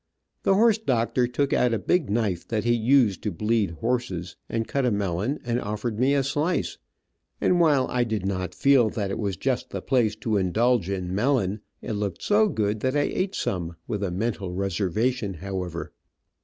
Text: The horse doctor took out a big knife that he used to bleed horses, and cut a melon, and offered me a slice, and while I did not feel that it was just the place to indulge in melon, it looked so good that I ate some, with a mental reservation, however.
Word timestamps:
The 0.41 0.55
horse 0.55 0.79
doctor 0.79 1.27
took 1.27 1.53
out 1.53 1.75
a 1.75 1.77
big 1.77 2.09
knife 2.09 2.47
that 2.47 2.63
he 2.63 2.73
used 2.73 3.21
to 3.21 3.31
bleed 3.31 3.69
horses, 3.81 4.35
and 4.49 4.67
cut 4.67 4.83
a 4.83 4.89
melon, 4.89 5.39
and 5.45 5.61
offered 5.61 5.99
me 5.99 6.15
a 6.15 6.23
slice, 6.23 6.79
and 7.39 7.59
while 7.59 7.85
I 7.87 8.03
did 8.03 8.25
not 8.25 8.55
feel 8.55 8.89
that 8.89 9.11
it 9.11 9.19
was 9.19 9.37
just 9.37 9.69
the 9.69 9.79
place 9.79 10.15
to 10.15 10.37
indulge 10.37 10.89
in 10.89 11.13
melon, 11.13 11.59
it 11.83 11.91
looked 11.93 12.23
so 12.23 12.49
good 12.49 12.79
that 12.79 12.95
I 12.95 13.01
ate 13.13 13.35
some, 13.35 13.75
with 13.87 14.01
a 14.03 14.09
mental 14.09 14.51
reservation, 14.55 15.35
however. 15.35 15.93